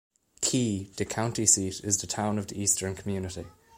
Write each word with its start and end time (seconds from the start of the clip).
Key, 0.41 0.91
the 0.97 1.05
county 1.05 1.45
seat 1.45 1.81
is 1.83 1.99
the 1.99 2.07
town 2.07 2.39
of 2.39 2.47
the 2.47 2.59
eastern 2.59 2.95
community. 2.95 3.45